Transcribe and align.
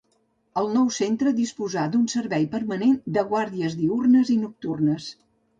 El 0.61 0.69
nou 0.77 0.87
centre 0.95 1.33
disposà 1.41 1.83
d'un 1.95 2.09
servei 2.15 2.49
permanent 2.55 2.97
de 3.19 3.27
guàrdies 3.35 3.79
diürnes 3.83 4.37
i 4.39 4.43
nocturnes. 4.49 5.17